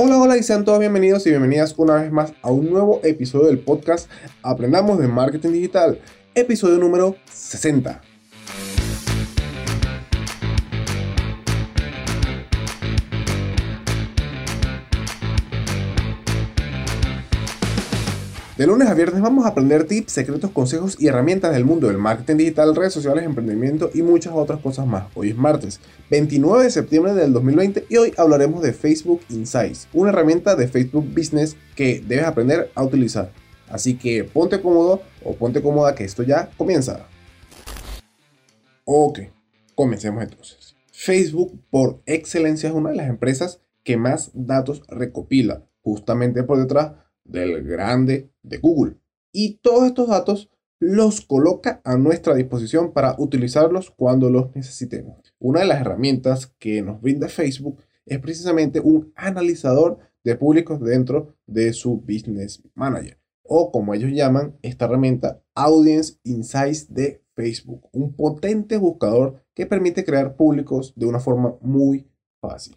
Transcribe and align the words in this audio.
Hola, 0.00 0.16
hola 0.16 0.36
y 0.36 0.44
sean 0.44 0.64
todos 0.64 0.78
bienvenidos 0.78 1.26
y 1.26 1.30
bienvenidas 1.30 1.74
una 1.76 1.96
vez 1.96 2.12
más 2.12 2.32
a 2.42 2.52
un 2.52 2.70
nuevo 2.70 3.00
episodio 3.02 3.48
del 3.48 3.58
podcast 3.58 4.08
Aprendamos 4.44 4.96
de 5.00 5.08
Marketing 5.08 5.50
Digital, 5.50 5.98
episodio 6.36 6.78
número 6.78 7.16
60. 7.28 8.00
De 18.58 18.66
lunes 18.66 18.88
a 18.88 18.94
viernes 18.94 19.22
vamos 19.22 19.44
a 19.44 19.50
aprender 19.50 19.84
tips, 19.84 20.10
secretos, 20.10 20.50
consejos 20.50 20.96
y 20.98 21.06
herramientas 21.06 21.54
del 21.54 21.64
mundo 21.64 21.86
del 21.86 21.96
marketing 21.96 22.38
digital, 22.38 22.74
redes 22.74 22.92
sociales, 22.92 23.22
emprendimiento 23.24 23.88
y 23.94 24.02
muchas 24.02 24.32
otras 24.34 24.58
cosas 24.58 24.84
más. 24.84 25.06
Hoy 25.14 25.30
es 25.30 25.36
martes 25.36 25.78
29 26.10 26.64
de 26.64 26.70
septiembre 26.72 27.14
del 27.14 27.32
2020 27.32 27.86
y 27.88 27.96
hoy 27.98 28.12
hablaremos 28.16 28.60
de 28.60 28.72
Facebook 28.72 29.20
Insights, 29.28 29.86
una 29.92 30.10
herramienta 30.10 30.56
de 30.56 30.66
Facebook 30.66 31.06
Business 31.14 31.56
que 31.76 32.02
debes 32.04 32.24
aprender 32.24 32.72
a 32.74 32.82
utilizar. 32.82 33.30
Así 33.68 33.96
que 33.96 34.24
ponte 34.24 34.60
cómodo 34.60 35.02
o 35.22 35.36
ponte 35.36 35.62
cómoda 35.62 35.94
que 35.94 36.02
esto 36.02 36.24
ya 36.24 36.50
comienza. 36.56 37.06
Ok, 38.84 39.20
comencemos 39.76 40.20
entonces. 40.20 40.74
Facebook 40.90 41.56
por 41.70 42.02
excelencia 42.06 42.70
es 42.70 42.74
una 42.74 42.90
de 42.90 42.96
las 42.96 43.08
empresas 43.08 43.60
que 43.84 43.96
más 43.96 44.32
datos 44.34 44.82
recopila, 44.88 45.62
justamente 45.80 46.42
por 46.42 46.58
detrás 46.58 46.94
del 47.28 47.62
grande 47.62 48.30
de 48.42 48.58
Google. 48.58 48.96
Y 49.32 49.58
todos 49.58 49.86
estos 49.86 50.08
datos 50.08 50.50
los 50.80 51.20
coloca 51.20 51.80
a 51.84 51.96
nuestra 51.96 52.34
disposición 52.34 52.92
para 52.92 53.14
utilizarlos 53.18 53.90
cuando 53.90 54.30
los 54.30 54.54
necesitemos. 54.56 55.34
Una 55.38 55.60
de 55.60 55.66
las 55.66 55.80
herramientas 55.80 56.52
que 56.58 56.82
nos 56.82 57.00
brinda 57.00 57.28
Facebook 57.28 57.80
es 58.06 58.18
precisamente 58.18 58.80
un 58.80 59.12
analizador 59.14 59.98
de 60.24 60.34
públicos 60.34 60.80
dentro 60.80 61.36
de 61.46 61.72
su 61.72 62.00
Business 62.00 62.62
Manager 62.74 63.18
o 63.48 63.72
como 63.72 63.94
ellos 63.94 64.12
llaman 64.12 64.56
esta 64.62 64.84
herramienta 64.84 65.42
Audience 65.54 66.18
Insights 66.22 66.92
de 66.92 67.24
Facebook, 67.34 67.88
un 67.92 68.14
potente 68.14 68.76
buscador 68.76 69.42
que 69.54 69.66
permite 69.66 70.04
crear 70.04 70.36
públicos 70.36 70.92
de 70.94 71.06
una 71.06 71.18
forma 71.18 71.56
muy 71.62 72.06
fácil. 72.40 72.76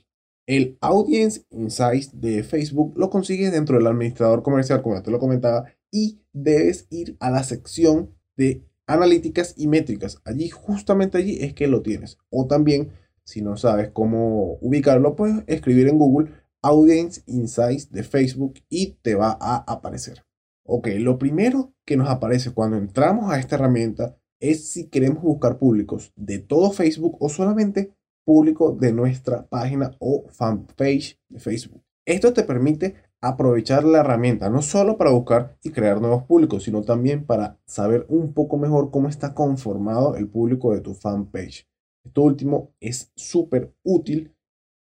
El 0.52 0.77
Audience 0.81 1.45
Insights 1.52 2.19
de 2.19 2.44
Facebook 2.44 2.91
lo 2.97 3.09
consigues 3.09 3.53
dentro 3.53 3.77
del 3.77 3.88
administrador 3.88 4.44
comercial, 4.44 4.81
como 4.81 4.95
ya 4.97 5.02
te 5.02 5.09
lo 5.09 5.17
comentaba, 5.17 5.71
y 5.89 6.19
debes 6.33 6.88
ir 6.89 7.16
a 7.21 7.31
la 7.31 7.44
sección 7.44 8.13
de 8.35 8.61
analíticas 8.85 9.53
y 9.55 9.67
métricas. 9.67 10.17
Allí, 10.25 10.49
justamente 10.49 11.17
allí 11.17 11.38
es 11.39 11.53
que 11.53 11.67
lo 11.67 11.81
tienes. 11.81 12.17
O 12.29 12.47
también, 12.47 12.91
si 13.23 13.41
no 13.41 13.55
sabes 13.55 13.91
cómo 13.94 14.57
ubicarlo, 14.59 15.16
puedes 15.16 15.41
escribir 15.47 15.88
en 15.88 15.97
Google 15.97 16.33
Audience 16.61 17.22
Insights 17.27 17.89
de 17.89 18.03
Facebook 18.03 18.55
y 18.67 18.97
te 19.02 19.16
va 19.16 19.38
a 19.39 19.63
aparecer. 19.72 20.25
Ok, 20.66 20.89
lo 20.97 21.17
primero 21.17 21.73
que 21.85 21.95
nos 21.95 22.09
aparece 22.09 22.52
cuando 22.52 22.75
entramos 22.75 23.31
a 23.31 23.39
esta 23.39 23.55
herramienta 23.55 24.17
es 24.41 24.69
si 24.69 24.89
queremos 24.89 25.23
buscar 25.23 25.57
públicos 25.57 26.11
de 26.17 26.39
todo 26.39 26.72
Facebook 26.72 27.16
o 27.22 27.29
solamente 27.29 27.94
público 28.25 28.72
de 28.72 28.94
nuestra 28.94 29.47
página 29.47 29.95
o 30.00 30.25
fanpage 30.30 31.19
de 31.30 31.39
Facebook. 31.39 31.81
Esto 32.05 32.33
te 32.33 32.44
permite 32.44 32.95
aprovechar 33.22 33.83
la 33.83 34.00
herramienta 34.00 34.50
no 34.50 34.61
solo 34.61 34.97
para 34.97 35.11
buscar 35.11 35.58
y 35.63 35.69
crear 35.69 36.02
nuevos 36.02 36.23
públicos, 36.23 36.63
sino 36.63 36.81
también 36.81 37.25
para 37.25 37.59
saber 37.66 38.05
un 38.09 38.33
poco 38.33 38.58
mejor 38.58 38.89
cómo 38.89 39.08
está 39.08 39.33
conformado 39.33 40.16
el 40.16 40.28
público 40.28 40.73
de 40.73 40.81
tu 40.81 40.95
fanpage. 40.95 41.67
Esto 42.03 42.23
último 42.23 42.73
es 42.80 43.11
súper 43.16 43.75
útil 43.83 44.35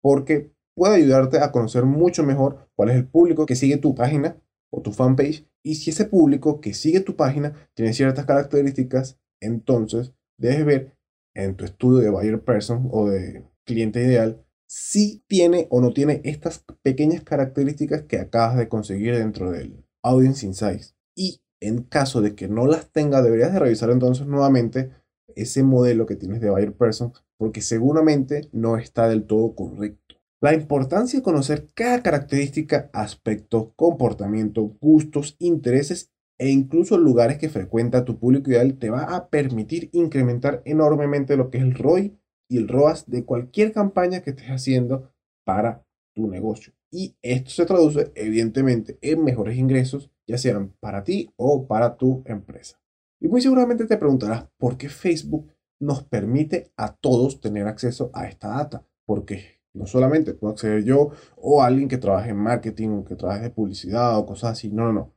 porque 0.03 0.53
puede 0.75 0.95
ayudarte 0.95 1.39
a 1.39 1.51
conocer 1.51 1.85
mucho 1.85 2.23
mejor 2.23 2.69
cuál 2.75 2.89
es 2.89 2.95
el 2.95 3.07
público 3.07 3.47
que 3.47 3.55
sigue 3.55 3.77
tu 3.77 3.95
página 3.95 4.37
o 4.71 4.81
tu 4.81 4.91
fanpage 4.91 5.47
y 5.63 5.75
si 5.75 5.89
ese 5.89 6.05
público 6.05 6.61
que 6.61 6.75
sigue 6.75 6.99
tu 6.99 7.15
página 7.15 7.53
tiene 7.73 7.93
ciertas 7.93 8.25
características, 8.25 9.19
entonces 9.41 10.13
debes 10.37 10.65
ver 10.65 10.96
en 11.37 11.55
tu 11.55 11.65
estudio 11.65 11.99
de 11.99 12.09
buyer 12.09 12.41
person 12.41 12.89
o 12.91 13.09
de 13.09 13.45
cliente 13.65 14.01
ideal 14.01 14.43
si 14.67 15.23
tiene 15.27 15.67
o 15.69 15.79
no 15.79 15.93
tiene 15.93 16.21
estas 16.25 16.65
pequeñas 16.81 17.23
características 17.23 18.03
que 18.03 18.19
acabas 18.19 18.57
de 18.57 18.67
conseguir 18.67 19.15
dentro 19.15 19.51
del 19.51 19.85
Audience 20.03 20.45
Insights. 20.45 20.95
Y 21.15 21.41
en 21.61 21.83
caso 21.83 22.21
de 22.21 22.35
que 22.35 22.47
no 22.47 22.67
las 22.67 22.91
tenga, 22.91 23.21
deberías 23.21 23.53
de 23.53 23.59
revisar 23.59 23.89
entonces 23.89 24.27
nuevamente 24.27 24.91
ese 25.35 25.63
modelo 25.63 26.05
que 26.05 26.15
tienes 26.15 26.41
de 26.41 26.49
buyer 26.49 26.73
person 26.73 27.13
porque 27.37 27.61
seguramente 27.61 28.49
no 28.51 28.77
está 28.77 29.07
del 29.07 29.25
todo 29.25 29.55
correcto. 29.55 30.15
La 30.41 30.53
importancia 30.53 31.19
de 31.19 31.23
conocer 31.23 31.67
cada 31.73 32.03
característica, 32.03 32.89
aspecto, 32.93 33.73
comportamiento, 33.75 34.63
gustos, 34.81 35.35
intereses 35.39 36.11
e 36.39 36.49
incluso 36.49 36.97
lugares 36.97 37.37
que 37.37 37.49
frecuenta 37.49 38.05
tu 38.05 38.19
público 38.19 38.49
ideal 38.49 38.77
te 38.77 38.89
va 38.89 39.15
a 39.15 39.29
permitir 39.29 39.89
incrementar 39.93 40.61
enormemente 40.65 41.35
lo 41.37 41.49
que 41.49 41.57
es 41.57 41.63
el 41.63 41.73
ROI 41.73 42.17
y 42.49 42.57
el 42.57 42.67
ROAS 42.67 43.09
de 43.09 43.25
cualquier 43.25 43.71
campaña 43.71 44.21
que 44.21 44.31
estés 44.31 44.47
haciendo 44.47 45.11
para 45.45 45.85
tu 46.15 46.27
negocio. 46.27 46.73
Y 46.91 47.15
esto 47.21 47.49
se 47.49 47.65
traduce 47.65 48.11
evidentemente 48.15 48.97
en 49.01 49.23
mejores 49.23 49.57
ingresos, 49.57 50.11
ya 50.25 50.37
sean 50.37 50.73
para 50.79 51.03
ti 51.03 51.29
o 51.35 51.67
para 51.67 51.97
tu 51.97 52.23
empresa. 52.25 52.79
Y 53.19 53.27
muy 53.27 53.41
seguramente 53.41 53.85
te 53.85 53.97
preguntarás 53.97 54.47
por 54.57 54.77
qué 54.77 54.89
Facebook 54.89 55.51
nos 55.79 56.03
permite 56.03 56.71
a 56.77 56.95
todos 56.95 57.39
tener 57.39 57.67
acceso 57.67 58.09
a 58.13 58.27
esta 58.27 58.49
data. 58.49 58.85
Porque 59.05 59.61
no 59.73 59.85
solamente 59.85 60.33
puedo 60.33 60.53
acceder 60.53 60.83
yo 60.83 61.11
o 61.35 61.61
alguien 61.61 61.87
que 61.87 61.97
trabaje 61.97 62.31
en 62.31 62.37
marketing 62.37 62.89
o 62.89 63.05
que 63.05 63.15
trabaje 63.15 63.43
de 63.43 63.49
publicidad 63.51 64.17
o 64.17 64.25
cosas 64.25 64.51
así. 64.51 64.69
No, 64.69 64.85
no, 64.85 64.93
no. 64.93 65.16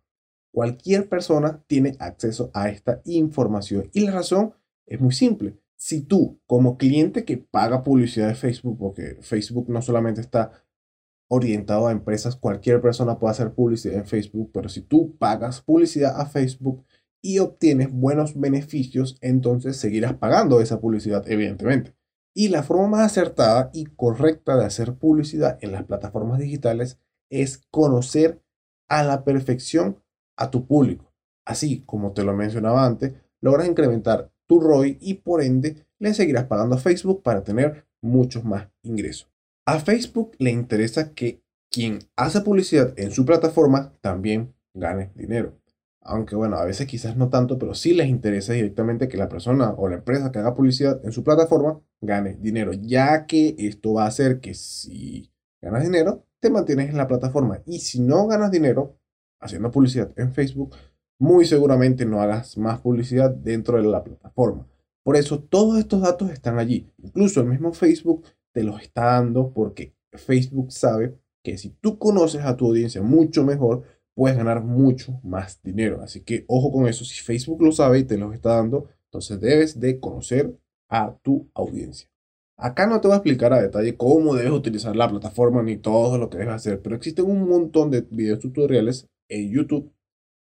Cualquier 0.53 1.09
persona 1.09 1.63
tiene 1.67 1.97
acceso 1.99 2.51
a 2.55 2.69
esta 2.69 3.01
información 3.05 3.89
y 3.93 4.01
la 4.01 4.13
razón 4.13 4.55
es 4.87 5.01
muy 5.01 5.13
simple. 5.13 5.57
Si 5.77 6.03
tú, 6.03 6.41
como 6.47 6.77
cliente 6.77 7.25
que 7.25 7.39
paga 7.39 7.85
publicidad 7.85 8.29
de 8.29 8.35
Facebook, 8.35 8.77
porque 8.79 9.17
Facebook 9.21 9.71
no 9.71 9.81
solamente 9.81 10.21
está 10.21 10.53
orientado 11.29 11.87
a 11.87 11.93
empresas, 11.93 12.37
cualquier 12.37 12.81
persona 12.81 13.19
puede 13.19 13.31
hacer 13.31 13.55
publicidad 13.55 13.95
en 13.95 14.07
Facebook, 14.07 14.51
pero 14.53 14.69
si 14.69 14.83
tú 14.83 15.17
pagas 15.17 15.63
publicidad 15.63 16.21
a 16.21 16.27
Facebook 16.27 16.85
y 17.23 17.39
obtienes 17.39 17.91
buenos 17.93 18.39
beneficios, 18.39 19.17
entonces 19.21 19.77
seguirás 19.77 20.15
pagando 20.15 20.61
esa 20.61 20.81
publicidad, 20.81 21.25
evidentemente. 21.31 21.95
Y 22.35 22.49
la 22.49 22.63
forma 22.63 22.89
más 22.89 23.13
acertada 23.13 23.71
y 23.73 23.87
correcta 23.87 24.57
de 24.57 24.65
hacer 24.65 24.95
publicidad 24.95 25.59
en 25.61 25.73
las 25.73 25.85
plataformas 25.85 26.41
digitales 26.41 26.99
es 27.31 27.59
conocer 27.71 28.43
a 28.89 29.05
la 29.05 29.25
perfección 29.25 30.03
a 30.41 30.51
tu 30.51 30.67
público. 30.67 31.13
Así 31.47 31.83
como 31.87 32.13
te 32.13 32.25
lo 32.25 32.35
mencionaba 32.35 32.85
antes, 32.85 33.13
logras 33.41 33.69
incrementar 33.69 34.33
tu 34.49 34.61
ROI 34.61 34.99
y 35.01 35.15
por 35.15 35.43
ende 35.43 35.87
le 36.01 36.15
seguirás 36.15 36.47
pagando 36.47 36.75
a 36.75 36.79
Facebook 36.79 37.23
para 37.23 37.45
tener 37.45 37.87
muchos 38.01 38.45
más 38.45 38.69
ingresos. 38.83 39.31
A 39.67 39.79
Facebook 39.79 40.33
le 40.39 40.51
interesa 40.51 41.13
que 41.13 41.43
quien 41.71 42.01
hace 42.17 42.41
publicidad 42.41 42.99
en 42.99 43.13
su 43.13 43.25
plataforma 43.25 43.93
también 44.01 44.55
gane 44.75 45.13
dinero. 45.15 45.57
Aunque 46.03 46.35
bueno, 46.35 46.57
a 46.57 46.65
veces 46.65 46.87
quizás 46.87 47.17
no 47.17 47.29
tanto, 47.29 47.59
pero 47.59 47.75
sí 47.75 47.93
les 47.93 48.09
interesa 48.09 48.55
directamente 48.55 49.07
que 49.07 49.19
la 49.19 49.29
persona 49.29 49.75
o 49.77 49.89
la 49.89 49.97
empresa 49.97 50.33
que 50.33 50.39
haga 50.39 50.55
publicidad 50.55 51.05
en 51.05 51.13
su 51.13 51.23
plataforma 51.23 51.81
gane 52.01 52.37
dinero, 52.41 52.73
ya 52.73 53.27
que 53.27 53.55
esto 53.59 53.93
va 53.93 54.05
a 54.05 54.09
hacer 54.09 54.41
que 54.41 54.55
si 54.55 55.31
ganas 55.61 55.83
dinero, 55.83 56.25
te 56.41 56.49
mantienes 56.49 56.89
en 56.89 56.97
la 56.97 57.07
plataforma 57.07 57.63
y 57.67 57.81
si 57.81 58.01
no 58.01 58.27
ganas 58.27 58.51
dinero, 58.51 58.99
haciendo 59.41 59.71
publicidad 59.71 60.13
en 60.17 60.33
Facebook, 60.33 60.77
muy 61.19 61.45
seguramente 61.45 62.05
no 62.07 62.21
hagas 62.21 62.57
más 62.57 62.81
publicidad 62.81 63.31
dentro 63.31 63.77
de 63.77 63.89
la 63.89 64.03
plataforma. 64.03 64.67
Por 65.03 65.17
eso 65.17 65.41
todos 65.41 65.79
estos 65.79 66.03
datos 66.03 66.31
están 66.31 66.59
allí. 66.59 66.91
Incluso 67.03 67.41
el 67.41 67.47
mismo 67.47 67.73
Facebook 67.73 68.25
te 68.53 68.63
los 68.63 68.81
está 68.81 69.05
dando 69.05 69.53
porque 69.53 69.95
Facebook 70.13 70.73
sabe 70.73 71.19
que 71.43 71.59
si 71.59 71.71
tú 71.71 71.99
conoces 71.99 72.43
a 72.43 72.57
tu 72.57 72.67
audiencia 72.67 73.03
mucho 73.03 73.45
mejor, 73.45 73.83
puedes 74.15 74.37
ganar 74.37 74.63
mucho 74.63 75.19
más 75.23 75.63
dinero. 75.63 76.03
Así 76.03 76.21
que 76.21 76.45
ojo 76.49 76.73
con 76.73 76.87
eso. 76.87 77.05
Si 77.05 77.23
Facebook 77.23 77.63
lo 77.63 77.73
sabe 77.73 78.01
y 78.01 78.05
te 78.05 78.19
los 78.19 78.35
está 78.35 78.57
dando, 78.57 78.89
entonces 79.05 79.41
debes 79.41 79.81
de 79.81 79.99
conocer 80.01 80.55
a 80.89 81.15
tu 81.23 81.49
audiencia. 81.55 82.09
Acá 82.57 82.87
no 82.87 83.01
te 83.01 83.09
voy 83.09 83.15
a 83.15 83.19
explicar 83.19 83.55
a 83.55 83.63
detalle 83.63 83.97
cómo 83.97 84.35
debes 84.35 84.53
utilizar 84.53 84.95
la 84.95 85.09
plataforma 85.09 85.63
ni 85.63 85.79
todo 85.79 86.19
lo 86.19 86.29
que 86.29 86.39
debes 86.39 86.55
hacer, 86.55 86.83
pero 86.83 86.95
existen 86.95 87.25
un 87.25 87.49
montón 87.49 87.91
de 87.91 88.03
videos 88.03 88.41
tutoriales 88.41 89.09
en 89.31 89.51
YouTube 89.51 89.93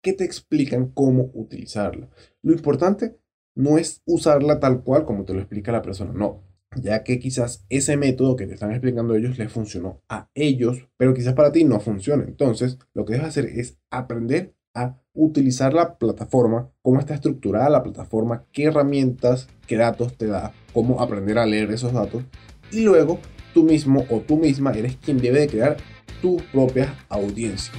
que 0.03 0.13
te 0.13 0.25
explican 0.25 0.91
cómo 0.93 1.31
utilizarla. 1.35 2.09
Lo 2.43 2.53
importante 2.53 3.19
no 3.57 3.79
es 3.79 4.03
usarla 4.07 4.61
tal 4.61 4.83
cual 4.83 5.05
como 5.05 5.25
te 5.25 5.35
lo 5.35 5.41
explica 5.41 5.73
la 5.73 5.83
persona, 5.83 6.13
no, 6.13 6.45
ya 6.81 7.03
que 7.03 7.19
quizás 7.19 7.65
ese 7.69 7.97
método 7.97 8.37
que 8.37 8.47
te 8.47 8.55
están 8.55 8.71
explicando 8.71 9.15
ellos 9.15 9.39
les 9.39 9.51
funcionó 9.51 10.03
a 10.09 10.31
ellos, 10.35 10.89
pero 10.97 11.15
quizás 11.15 11.35
para 11.35 11.53
ti 11.53 11.65
no 11.65 11.81
funcione. 11.81 12.25
Entonces, 12.25 12.79
lo 12.95 13.05
que 13.05 13.15
debes 13.15 13.29
hacer 13.29 13.47
es 13.47 13.79
aprender 13.91 14.55
a 14.75 15.01
utilizar 15.15 15.73
la 15.73 15.97
plataforma, 15.97 16.71
cómo 16.83 17.01
está 17.01 17.15
estructurada 17.15 17.71
la 17.71 17.83
plataforma, 17.83 18.45
qué 18.53 18.65
herramientas, 18.65 19.49
qué 19.67 19.77
datos 19.77 20.17
te 20.19 20.27
da, 20.27 20.53
cómo 20.75 21.01
aprender 21.01 21.39
a 21.39 21.47
leer 21.47 21.71
esos 21.71 21.95
datos 21.95 22.25
y 22.71 22.83
luego 22.83 23.19
tú 23.55 23.65
mismo 23.65 24.05
o 24.11 24.21
tú 24.21 24.37
misma 24.37 24.73
eres 24.73 24.97
quien 24.97 25.19
debe 25.19 25.41
de 25.41 25.49
crear 25.49 25.77
tus 26.21 26.43
propias 26.43 26.91
audiencias. 27.09 27.75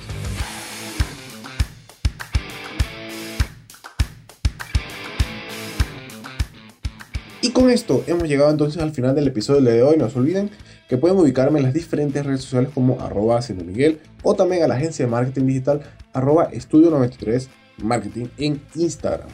Con 7.58 7.72
esto 7.72 8.04
hemos 8.06 8.28
llegado 8.28 8.52
entonces 8.52 8.80
al 8.84 8.92
final 8.92 9.16
del 9.16 9.30
episodio 9.30 9.62
de 9.62 9.82
hoy. 9.82 9.98
No 9.98 10.08
se 10.12 10.20
olviden 10.20 10.52
que 10.88 10.96
pueden 10.96 11.18
ubicarme 11.18 11.58
en 11.58 11.66
las 11.66 11.74
diferentes 11.74 12.24
redes 12.24 12.42
sociales 12.42 12.70
como 12.72 13.02
arroba 13.02 13.40
Miguel 13.66 14.00
o 14.22 14.36
también 14.36 14.62
a 14.62 14.68
la 14.68 14.76
agencia 14.76 15.06
de 15.06 15.12
marketing 15.12 15.48
digital 15.48 15.82
arroba 16.14 16.50
estudio 16.52 16.92
93 16.92 17.50
marketing 17.82 18.28
en 18.38 18.62
Instagram. 18.76 19.28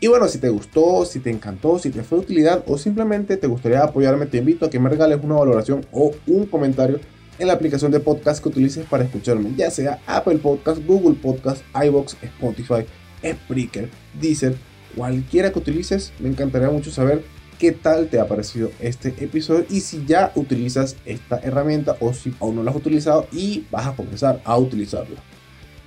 Y 0.00 0.06
bueno, 0.06 0.28
si 0.28 0.38
te 0.38 0.48
gustó, 0.48 1.04
si 1.04 1.20
te 1.20 1.28
encantó, 1.28 1.78
si 1.78 1.90
te 1.90 2.02
fue 2.02 2.16
de 2.16 2.24
utilidad 2.24 2.64
o 2.66 2.78
simplemente 2.78 3.36
te 3.36 3.46
gustaría 3.46 3.82
apoyarme, 3.82 4.24
te 4.24 4.38
invito 4.38 4.64
a 4.64 4.70
que 4.70 4.80
me 4.80 4.88
regales 4.88 5.18
una 5.22 5.34
valoración 5.34 5.84
o 5.92 6.12
un 6.26 6.46
comentario 6.46 7.00
en 7.38 7.48
la 7.48 7.52
aplicación 7.52 7.92
de 7.92 8.00
podcast 8.00 8.42
que 8.42 8.48
utilices 8.48 8.86
para 8.86 9.04
escucharme, 9.04 9.52
ya 9.58 9.70
sea 9.70 10.00
Apple 10.06 10.38
Podcast, 10.38 10.80
Google 10.86 11.16
Podcast, 11.20 11.62
iBox, 11.84 12.16
Spotify, 12.22 12.86
Spreaker, 13.22 13.90
Deezer, 14.18 14.54
cualquiera 14.96 15.52
que 15.52 15.58
utilices, 15.58 16.12
me 16.18 16.28
encantaría 16.28 16.70
mucho 16.70 16.90
saber 16.90 17.22
qué 17.58 17.72
tal 17.72 18.08
te 18.08 18.18
ha 18.18 18.26
parecido 18.26 18.70
este 18.80 19.08
episodio 19.18 19.66
y 19.68 19.80
si 19.80 20.04
ya 20.06 20.32
utilizas 20.34 20.96
esta 21.04 21.38
herramienta 21.38 21.96
o 22.00 22.14
si 22.14 22.34
aún 22.40 22.56
no 22.56 22.62
la 22.62 22.70
has 22.70 22.76
utilizado 22.76 23.26
y 23.32 23.66
vas 23.70 23.86
a 23.86 23.94
comenzar 23.94 24.40
a 24.44 24.56
utilizarla. 24.56 25.20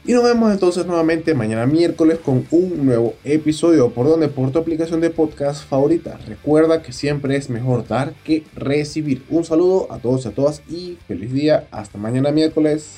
Y 0.06 0.12
nos 0.12 0.24
vemos 0.24 0.52
entonces 0.52 0.86
nuevamente 0.86 1.34
mañana 1.34 1.66
miércoles 1.66 2.20
con 2.20 2.46
un 2.52 2.86
nuevo 2.86 3.16
episodio 3.24 3.90
por 3.92 4.06
donde 4.06 4.28
por 4.28 4.52
tu 4.52 4.60
aplicación 4.60 5.00
de 5.00 5.10
podcast 5.10 5.66
favorita. 5.66 6.20
Recuerda 6.28 6.82
que 6.82 6.92
siempre 6.92 7.38
es 7.38 7.50
mejor 7.50 7.88
dar 7.88 8.14
que 8.26 8.44
recibir. 8.54 9.24
Un 9.30 9.46
saludo 9.46 9.88
a 9.92 10.00
todos 10.00 10.26
y 10.26 10.28
a 10.28 10.32
todas 10.32 10.62
y 10.70 10.98
feliz 11.08 11.32
día. 11.32 11.68
Hasta 11.72 11.98
mañana 11.98 12.32
miércoles. 12.32 12.98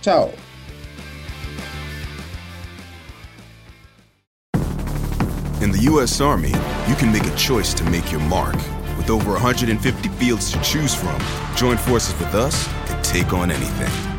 Chao. 0.00 0.30
The 5.76 5.82
US 5.92 6.20
Army, 6.20 6.52
you 6.88 6.94
can 6.94 7.12
make 7.12 7.26
a 7.26 7.36
choice 7.36 7.74
to 7.74 7.84
make 7.90 8.10
your 8.10 8.20
mark. 8.22 8.56
With 8.96 9.10
over 9.10 9.32
150 9.32 10.08
fields 10.10 10.50
to 10.52 10.60
choose 10.62 10.94
from, 10.94 11.20
join 11.54 11.76
forces 11.76 12.18
with 12.18 12.34
us 12.34 12.66
and 12.88 13.04
take 13.04 13.32
on 13.32 13.50
anything. 13.50 14.15